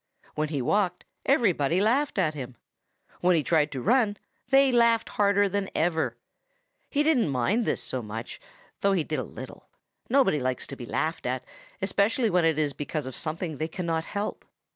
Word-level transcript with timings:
When 0.33 0.49
he 0.49 0.63
walked, 0.63 1.05
everybody 1.27 1.79
laughed 1.79 2.17
at 2.17 2.33
him. 2.33 2.55
When 3.19 3.35
he 3.35 3.43
tried 3.43 3.71
to 3.73 3.83
run, 3.83 4.17
they 4.49 4.71
laughed 4.71 5.09
harder 5.09 5.47
than 5.47 5.69
ever. 5.75 6.17
He 6.89 7.03
didn't 7.03 7.29
mind 7.29 7.65
this 7.65 7.83
so 7.83 8.01
very 8.01 8.07
much, 8.07 8.41
though 8.79 8.93
he 8.93 9.03
did 9.03 9.19
a 9.19 9.23
little. 9.23 9.69
Nobody 10.09 10.39
likes 10.39 10.65
to 10.65 10.75
be 10.75 10.87
laughed 10.87 11.27
at, 11.27 11.45
especially 11.83 12.31
when 12.31 12.45
it 12.45 12.57
is 12.57 12.73
because 12.73 13.05
of 13.05 13.15
something 13.15 13.59
they 13.59 13.67
cannot 13.67 14.05
help. 14.05 14.43